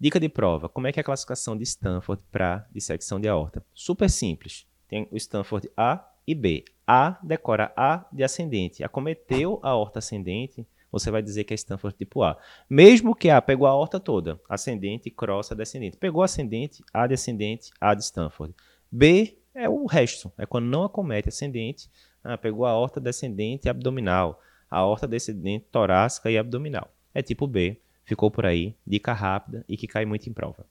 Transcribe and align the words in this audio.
Dica 0.00 0.20
de 0.20 0.28
prova: 0.28 0.68
como 0.68 0.86
é 0.86 0.92
que 0.92 1.00
é 1.00 1.02
a 1.02 1.04
classificação 1.04 1.56
de 1.56 1.64
Stanford 1.64 2.22
para 2.30 2.66
dissecção 2.70 3.18
de 3.18 3.28
aorta? 3.28 3.64
Super 3.74 4.08
simples. 4.08 4.66
Tem 4.86 5.08
o 5.10 5.16
Stanford 5.16 5.68
A 5.76 6.08
e 6.26 6.34
B. 6.34 6.64
A 6.86 7.18
decora 7.22 7.72
A 7.76 8.06
de 8.12 8.22
ascendente. 8.22 8.84
Acometeu 8.84 9.58
a 9.62 9.70
aorta 9.70 9.98
ascendente, 9.98 10.64
você 10.90 11.10
vai 11.10 11.20
dizer 11.20 11.44
que 11.44 11.52
é 11.52 11.56
Stanford 11.56 11.96
tipo 11.98 12.22
A. 12.22 12.38
Mesmo 12.70 13.14
que 13.14 13.28
A 13.28 13.42
pegou 13.42 13.66
a 13.66 13.70
aorta 13.70 13.98
toda, 13.98 14.40
ascendente, 14.48 15.10
crossa, 15.10 15.54
descendente. 15.54 15.96
Pegou 15.96 16.22
ascendente, 16.22 16.82
A 16.94 17.06
descendente, 17.06 17.72
A 17.80 17.92
de 17.92 18.04
Stanford. 18.04 18.54
B 18.90 19.36
é 19.52 19.68
o 19.68 19.84
resto, 19.86 20.32
é 20.38 20.46
quando 20.46 20.66
não 20.66 20.84
acomete 20.84 21.28
ascendente, 21.28 21.90
ah, 22.22 22.38
pegou 22.38 22.64
a 22.64 22.70
aorta 22.70 23.00
descendente 23.00 23.66
e 23.66 23.68
abdominal, 23.68 24.40
a 24.70 24.78
aorta 24.78 25.08
descendente 25.08 25.66
torácica 25.72 26.30
e 26.30 26.38
abdominal. 26.38 26.88
É 27.12 27.20
tipo 27.20 27.46
B, 27.46 27.80
ficou 28.08 28.30
por 28.30 28.46
aí, 28.46 28.74
dica 28.86 29.12
rápida 29.12 29.64
e 29.68 29.76
que 29.76 29.86
cai 29.86 30.06
muito 30.06 30.28
em 30.28 30.32
prova. 30.32 30.66